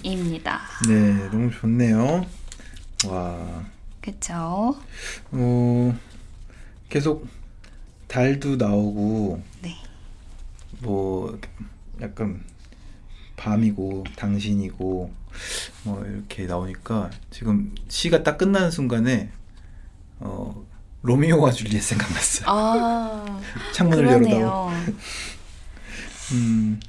[0.04, 0.60] 입니다.
[0.90, 2.26] 네, 너무 좋네요.
[3.08, 3.79] 와.
[4.02, 4.76] 그쵸?
[5.32, 6.00] 어,
[6.90, 7.28] 계속
[8.08, 9.76] 달도 나오고, 네.
[10.82, 11.40] 뭐,
[12.02, 12.44] 약간
[13.36, 15.14] 밤이고, 당신이고,
[15.84, 19.32] 뭐, 이렇게 나오니까, 지금 시가 딱 끝나는 순간에,
[20.20, 20.66] 어,
[21.02, 22.46] 로미오와 줄리엣 생각났어요.
[22.50, 23.42] 아,
[23.74, 24.28] 창문을 열어다오.
[24.28, 24.70] 그러네요.
[26.34, 26.80] 음,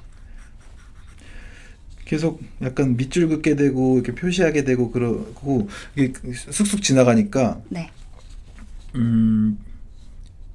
[2.11, 6.13] 계속 약간 밑줄 긋게 되고 이렇게 표시하게 되고 그러고 이게
[6.51, 7.89] 쑥쑥 지나가니까 네.
[8.97, 9.57] 음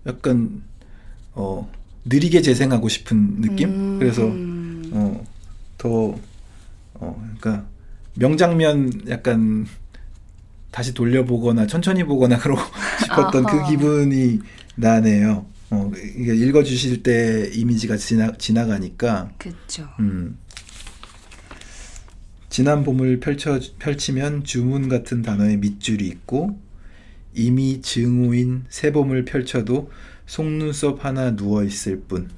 [0.06, 0.62] 약간
[1.32, 1.72] 어
[2.04, 5.24] 느리게 재생하고 싶은 느낌 음, 그래서 음.
[5.78, 6.20] 어더어
[7.00, 7.66] 그러니까
[8.16, 9.66] 명장면 약간
[10.72, 12.62] 다시 돌려보거나 천천히 보거나 그러고
[13.00, 13.64] 싶었던 아하.
[13.64, 14.42] 그 기분이
[14.76, 15.46] 나네요.
[15.70, 19.88] 어 어, 이게 읽어주실 때 이미지가 지나, 지나가니까, 그쵸.
[20.00, 20.38] 음.
[22.56, 26.58] 지난 봄을 펼쳐, 펼치면 주문 같은 단어에 밑줄이 있고,
[27.34, 29.92] 이미 증오인 새 봄을 펼쳐도
[30.26, 32.30] 속눈썹 하나 누워있을 뿐.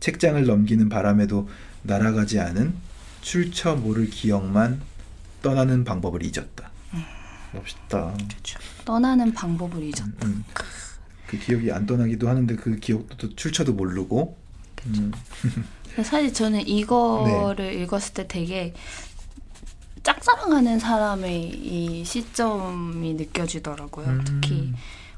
[0.00, 1.48] 책장을 넘기는 바람에도
[1.82, 2.74] 날아가지 않은
[3.22, 4.82] 출처 모를 기억만
[5.40, 6.70] 떠나는 방법을 잊었다.
[7.54, 8.14] 멋있다.
[8.84, 10.26] 떠나는 방법을 잊었다.
[10.26, 10.44] 음.
[11.26, 14.36] 그 기억이 안 떠나기도 하는데 그 기억도 또 출처도 모르고.
[14.88, 15.10] 음.
[15.94, 17.82] 근데 사실 저는 이거를 네.
[17.82, 18.72] 읽었을 때 되게
[20.02, 24.06] 짝사랑하는 사람의 이 시점이 느껴지더라고요.
[24.06, 24.24] 음.
[24.24, 24.72] 특히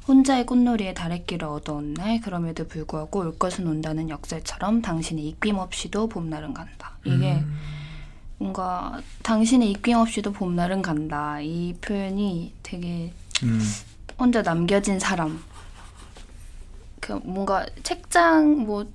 [0.06, 6.52] 혼자의 꽃놀이에 다래끼를 얻어온 날 그럼에도 불구하고 올 것은 온다는 역설처럼 당신의 입김 없이도 봄날은
[6.52, 6.98] 간다.
[7.04, 7.56] 이게 음.
[8.36, 11.40] 뭔가 당신의 입김 없이도 봄날은 간다.
[11.40, 13.60] 이 표현이 되게 음.
[14.18, 15.42] 혼자 남겨진 사람.
[17.00, 18.86] 그 뭔가 책장 뭐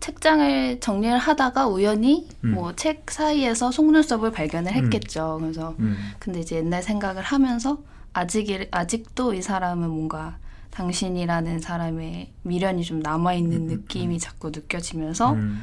[0.00, 2.54] 책장을 정리를 하다가 우연히 음.
[2.54, 5.38] 뭐책 사이에서 속눈썹을 발견을 했겠죠.
[5.40, 5.96] 그래서 음.
[6.18, 7.78] 근데 이제 옛날 생각을 하면서
[8.12, 10.38] 아직 아직도 이 사람은 뭔가
[10.70, 15.62] 당신이라는 사람의 미련이 좀 남아 있는 음, 음, 느낌이 자꾸 느껴지면서 음.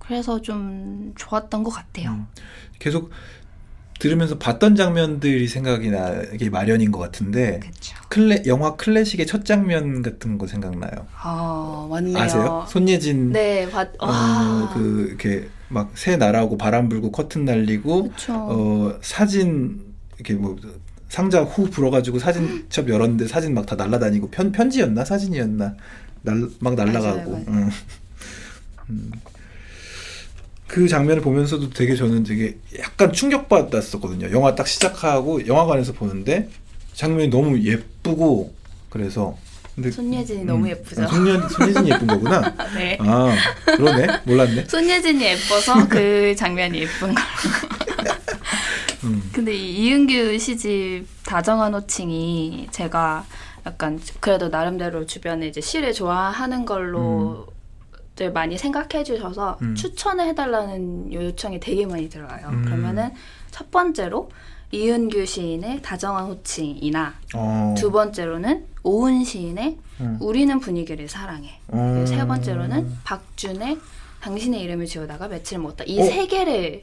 [0.00, 2.10] 그래서 좀 좋았던 것 같아요.
[2.10, 2.26] 음.
[2.80, 3.10] 계속
[4.02, 7.60] 들으면서 봤던 장면들이 생각이 나게 마련인 것 같은데.
[8.08, 11.06] 클래 영화 클래식의 첫 장면 같은 거 생각나요?
[11.16, 12.18] 아 맞네요.
[12.18, 12.66] 아세요?
[12.68, 13.90] 손예진 네, 봤.
[14.00, 14.72] 어, 와.
[14.74, 18.32] 그 이렇게 막 새 날아오고 바람 불고 커튼 날리고 그쵸.
[18.34, 19.80] 어 사진
[20.16, 20.56] 이렇게 뭐
[21.08, 25.76] 상자 후 불어가지고 사진첩 열었는데 사진 막 다 날라다니고 편 편지였나 사진이었나
[26.22, 27.44] 날 막 날라가고 맞아요, 맞아요.
[27.48, 27.70] 응.
[28.90, 29.12] 음.
[30.72, 34.32] 그 장면을 보면서도 되게 저는 되게 약간 충격받았었거든요.
[34.32, 36.48] 영화 딱 시작하고 영화관에서 보는데
[36.94, 38.54] 장면이 너무 예쁘고
[38.88, 39.36] 그래서
[39.74, 41.02] 근데 손예진이 너무 예쁘죠.
[41.02, 42.54] 아, 손예, 손예진이 예쁜 거구나.
[42.74, 42.96] 네.
[43.00, 43.34] 아
[43.66, 44.64] 그러네 몰랐네.
[44.64, 47.22] 손예진이 예뻐서 그 장면이 예쁜 거.
[49.04, 49.30] 음.
[49.30, 53.26] 근데 이 이은규 시집 다정한 호칭이 제가
[53.66, 57.51] 약간 그래도 나름대로 주변에 이제 시를 좋아하는 걸로
[58.22, 59.74] 들 많이 생각해 주셔서 음.
[59.74, 62.48] 추천을 해달라는 요청이 되게 많이 들어와요.
[62.50, 62.64] 음.
[62.64, 63.10] 그러면은
[63.50, 64.30] 첫 번째로
[64.70, 67.74] 이은규 시인의 다정한 호칭이나 어.
[67.76, 70.18] 두 번째로는 오은 시인의 음.
[70.20, 71.58] 우리는 분위기를 사랑해.
[71.68, 72.04] 어.
[72.06, 73.78] 세 번째로는 박준의
[74.20, 75.82] 당신의 이름을 지어다가 며칠은 먹었다.
[75.84, 76.04] 이 어?
[76.04, 76.82] 세 개를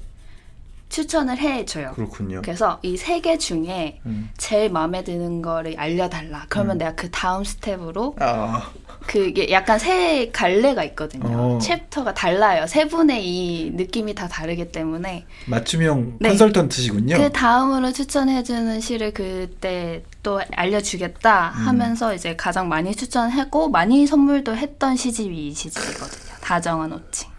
[0.90, 1.92] 추천을 해줘요.
[1.94, 2.42] 그렇군요.
[2.42, 4.30] 그래서 이 세 개 중에 음.
[4.38, 6.46] 제일 마음에 드는 거를 알려달라.
[6.50, 6.80] 그러면 음.
[6.80, 8.72] 내가 그 다음 스텝으로 아
[9.06, 11.26] 그게 약간 세 갈래가 있거든요.
[11.56, 11.60] 어.
[11.60, 12.66] 챕터가 달라요.
[12.68, 16.30] 세 분의 이 느낌이 다 다르기 때문에 맞춤형 네.
[16.30, 17.18] 컨설턴트시군요.
[17.18, 21.68] 그 다음으로 추천해주는 시를 그때 또 알려주겠다 음.
[21.68, 26.34] 하면서 이제 가장 많이 추천하고 많이 선물도 했던 시집이 이 시집이거든요.
[26.42, 27.30] 다정한 호칭.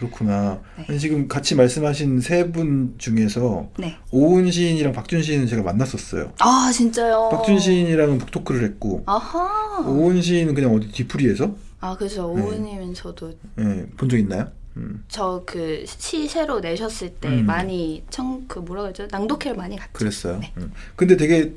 [0.00, 0.60] 그렇구나.
[0.88, 0.96] 네.
[0.98, 3.96] 지금 같이 말씀하신 세 분 중에서 네.
[4.10, 6.32] 오은 시인이랑 박준 시인은 제가 만났었어요.
[6.40, 7.28] 아 진짜요?
[7.30, 9.80] 박준 시인이랑은 북토크를 했고 아하.
[9.86, 12.34] 오은 시인은 그냥 어디 뒤풀이에서 아 그죠.
[12.34, 12.42] 네.
[12.42, 14.48] 오은님은 저도 예, 본적 있나요?
[14.76, 17.46] 음, 저그 시 새로 내셨을 때 음.
[17.46, 19.06] 많이 청 그 뭐라 그러죠?
[19.10, 19.90] 낭독회를 많이 갔죠.
[19.92, 20.38] 그랬어요.
[20.40, 20.52] 네.
[20.58, 20.72] 음.
[20.96, 21.52] 근데 되게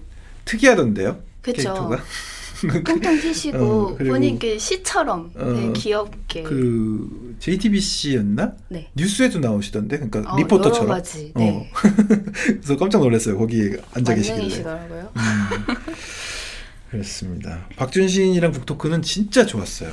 [0.45, 1.17] 특이하던데요?
[1.41, 1.61] 그쵸.
[1.63, 1.97] 캐릭터가?
[2.67, 6.43] 통통 튀시고 어, 그리고- 보니 그 시처럼 되게 어, 귀엽게.
[6.43, 8.53] 그 JTBC였나?
[8.69, 8.89] 네.
[8.95, 10.87] 뉴스에도 나오시던데, 그러니까 어, 리포터처럼.
[10.89, 11.31] 여러 가지.
[11.35, 11.39] 어.
[11.39, 11.71] 네.
[12.45, 13.37] 그래서 깜짝 놀랐어요.
[13.37, 14.63] 거기에 앉아 계시길래.
[14.63, 15.75] 음,
[16.89, 17.65] 그렇습니다.
[17.75, 19.91] 박준 시인이랑 북토크는 진짜 좋았어요.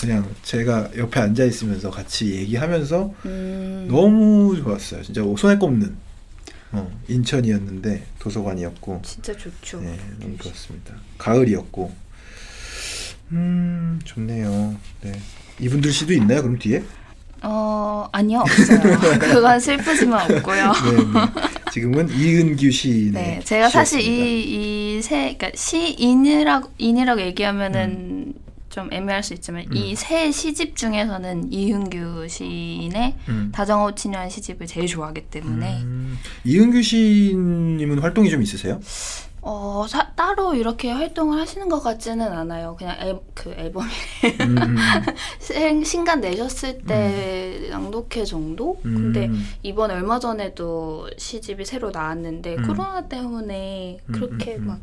[0.00, 3.86] 그냥 제가 옆에 앉아 있으면서 같이 얘기하면서 음.
[3.88, 5.02] 너무 좋았어요.
[5.02, 5.96] 진짜 손에 꼽는
[6.72, 9.80] 어, 인천이었는데 도서관이었고 진짜 좋죠.
[9.80, 10.94] 네, 너무 좋았습니다.
[11.18, 11.92] 가을이었고
[13.32, 14.76] 음 좋네요.
[15.02, 15.12] 네.
[15.60, 16.42] 이분들 시도 있나요?
[16.42, 16.82] 그럼 뒤에?
[17.42, 18.80] 어 아니요 없어요.
[19.20, 20.72] 그건 슬프지만 없고요.
[20.72, 21.48] 네, 네.
[21.72, 24.24] 지금은 이은규 시인의 네, 제가 사실 시였습니다.
[24.24, 28.34] 이 이세 그러니까 시인이라고 인이라고 얘기하면은
[28.76, 29.74] 좀 애매할 수 있지만 음.
[29.74, 33.50] 이세 시집 중에서는 이윤규 시인의 음.
[33.50, 38.78] 다정하고 친한 시집을 제일 좋아하기 때문에 음, 이은규 시인님은 활동이 좀 있으세요?
[39.40, 42.76] 어 사- 따로 이렇게 활동을 하시는 것 같지는 않아요.
[42.78, 43.84] 그냥 앨, 그 앨범
[44.42, 44.76] 음, 음,
[45.40, 48.78] 생- 신간 내셨을 때 낭독회 정도?
[48.84, 48.94] 음.
[49.14, 49.30] 근데
[49.62, 52.66] 이번 얼마 전에도 시집이 새로 나왔는데 음.
[52.66, 54.66] 코로나 때문에 음, 그렇게 음, 음.
[54.66, 54.80] 막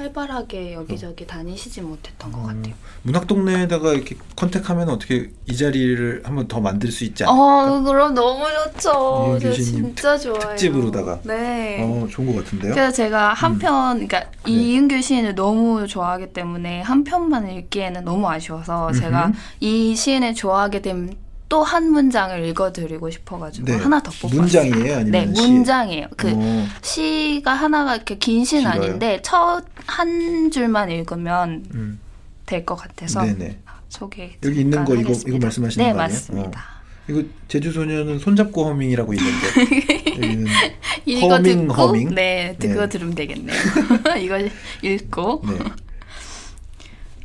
[0.00, 2.74] 활발하게 여기저기 다니시지 못했던 것 같아요.
[3.02, 7.38] 문학 동네에다가 이렇게 컨택하면 어떻게 이 자리를 한번 더 만들 수 있지 않을까?
[7.38, 9.26] 어, 그럼 너무 좋죠.
[9.32, 10.40] 이은규 저 씨님 진짜 좋아요.
[10.40, 11.20] 특집으로다가.
[11.24, 11.82] 네.
[11.82, 12.72] 어, 좋은 것 같은데요.
[12.72, 14.50] 그래서 제가 한 편, 그러니까 네.
[14.50, 19.36] 이은규 시인을 너무 좋아하기 때문에 한 편만 읽기에는 너무 아쉬워서 제가 음흠.
[19.60, 21.14] 이 시인을 좋아하게 되면
[21.50, 23.76] 또 한 문장을 읽어드리고 싶어가지고 네.
[23.76, 24.40] 하나 더 뽑았어요.
[24.40, 24.96] 문장이에요?
[24.98, 25.42] 아니면 네, 시?
[25.50, 26.06] 문장이에요.
[26.16, 28.82] 그 어, 시가 하나가 이렇게 긴 시는 길어요?
[28.88, 32.00] 아닌데 첫 한 줄만 읽으면 음.
[32.46, 33.58] 될것 같아서 네네.
[33.88, 35.36] 소개 여기 있는 거 잠깐 이거 하겠습니다.
[35.36, 36.14] 이거 말씀하시는 네, 거 아니에요?
[36.14, 36.60] 맞습니다.
[36.60, 36.80] 어.
[37.08, 40.46] 이거 제주 소녀는 손잡고 허밍이라고 있는데
[41.06, 42.14] 이거 허밍, 듣고 허밍?
[42.14, 42.88] 네 듣고 네.
[42.88, 43.56] 들으면 되겠네요.
[44.22, 44.38] 이거
[44.82, 45.58] 읽고 네.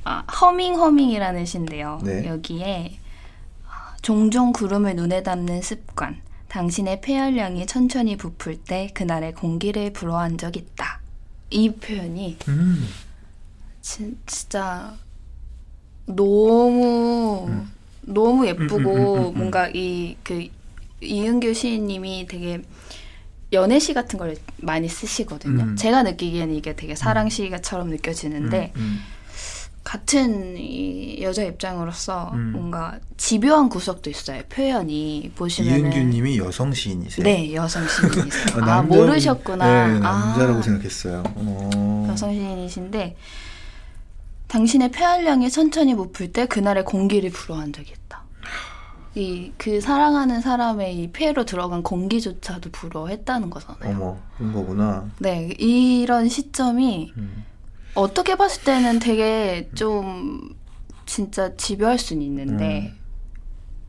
[0.05, 1.99] 아, 허밍 허밍이라는 시인데요.
[2.03, 2.25] 네.
[2.27, 3.04] 여기에 아,
[4.05, 6.21] 종종 구름을 눈에 담는 습관.
[6.47, 11.01] 당신의 폐활량이 천천히 부풀 때 그날의 공기를 불어한 적 있다.
[11.49, 12.87] 이 표현이 음.
[13.81, 14.93] 진, 진짜
[16.05, 17.65] 너무
[18.01, 19.37] 너무 예쁘고 음, 음, 음, 음, 음.
[19.37, 20.47] 뭔가 이 그
[21.01, 22.61] 이은규 시인님이 되게
[23.53, 25.63] 연애시 같은 걸 많이 쓰시거든요.
[25.63, 25.75] 음.
[25.75, 28.99] 제가 느끼기에는 이게 되게 사랑시가처럼 느껴지는데 음,
[29.86, 32.52] 같은 이 여자 입장으로서 음.
[32.54, 34.41] 뭔가 집요한 구석도 있어요.
[34.50, 35.32] 표현이 음.
[35.36, 37.24] 보시면은 이은규님이 여성 시인이세요?
[37.24, 38.45] 네 여성 시인이세요.
[38.56, 39.88] 아, 남자- 모르셨구나.
[39.93, 41.24] 네, 남자라고 아, 생각했어요.
[41.36, 42.08] 어.
[42.10, 43.15] 여성 시인이신데
[44.48, 48.24] 당신의 폐활량이 천천히 부풀 때 그날의 공기를 불어한 적이 있다.
[49.15, 53.95] 이 그 사랑하는 사람의 이 폐로 들어간 공기조차도 불어했다는 거잖아요.
[53.95, 55.06] 어머 그런 거구나.
[55.19, 57.45] 네 이런 시점이 음.
[57.95, 60.55] 어떻게 봤을 때는 되게 좀
[61.05, 62.99] 진짜 집요할 수는 있는데 음.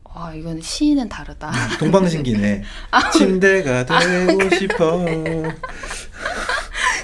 [0.03, 1.51] 와 이건 시인은 다르다.
[1.79, 2.63] 동방신기네.
[2.91, 5.05] 아, 침대가 되고 싶어.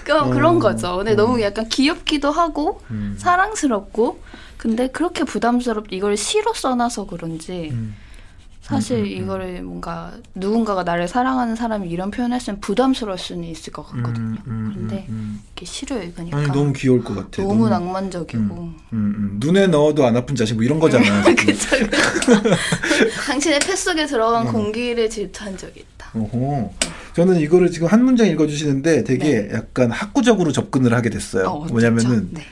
[0.04, 0.34] 그럼 어.
[0.34, 0.98] 그런 거죠.
[0.98, 1.16] 근데 어.
[1.16, 3.16] 너무 약간 귀엽기도 하고 음.
[3.20, 4.22] 사랑스럽고
[4.58, 7.96] 근데 그렇게 부담스럽 이걸 시로 써놔서 그런지 음.
[8.64, 9.12] 사실 음, 음, 음.
[9.12, 14.38] 이거를 뭔가 누군가가 나를 사랑하는 사람이 이런 표현했으면 부담스러울 수는 있을 것 같거든요.
[14.48, 16.44] 음, 음, 음, 이렇게 시로 읽으니까 음.
[16.44, 17.44] 아니 너무 귀여울 것 같아.
[17.44, 19.36] 너무 낭만적이고 음, 음.
[19.42, 21.04] 눈에 넣어도 안 아픈 자식 뭐 이런 거잖아.
[21.36, 21.76] 그쵸
[23.28, 24.54] 당신의 폐 속에 들어간 음.
[24.54, 26.12] 공기를 질투한 적이 있다.
[26.14, 26.72] 어허.
[27.16, 31.44] 저는 이거를 지금 한 문장 읽어주시는데 되게 약간 학구적으로 접근을 하게 됐어요.
[31.44, 31.50] 네.
[31.50, 31.66] 어?
[31.70, 32.44] 뭐냐면은 네.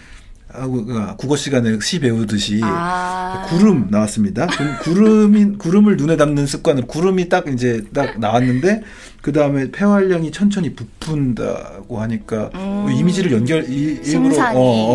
[0.54, 3.46] 아, 그, 그 국어 시간에 시 배우듯이 아.
[3.50, 4.48] 구름 나왔습니다.
[4.48, 8.82] 좀 구름이 구름을 눈에 담는 습관으로 구름이 딱 이제 딱 나왔는데
[9.22, 12.60] 그 다음에 폐활량이 천천히 부푼다고 하니까 음.
[12.60, 14.94] 뭐 이미지를 연결 이, 일부러 심상이, 어, 어,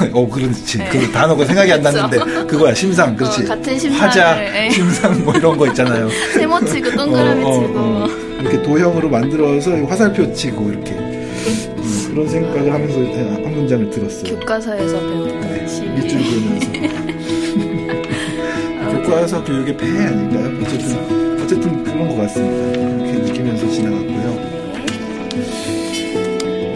[0.00, 0.10] 네.
[0.14, 0.88] 어 그렇지 네.
[0.88, 1.80] 그 단어가 생각이 안.
[1.80, 4.70] 났는데 그거야 심상 그렇지 어, 같은 심상을, 화자 예.
[4.70, 6.08] 심상 뭐 이런 거 있잖아요.
[6.34, 8.06] 세모 치고 동그라미 어, 어, 치고 어.
[8.40, 11.79] 이렇게 도형으로 만들어서 화살표 치고 이렇게 음,
[12.10, 12.98] 그런 생각을 하면서
[13.44, 14.38] 한 문장을 들었어요.
[14.38, 15.82] 교과서에서 배우는 네, 시.
[15.82, 16.70] 밑줄 그으면서
[19.02, 20.58] 교과서 교육의 폐해 아닐까요?
[20.62, 22.78] 어쨌든 어쨌든 그런 것 같습니다.
[22.98, 24.50] 그렇게 느끼면서 지나갔고요.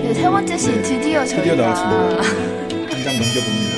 [0.03, 2.23] 네, 세 번째 시 드디어 드디어 저희가 나왔습니다.
[2.95, 3.74] 한 장 넘겨봅니다.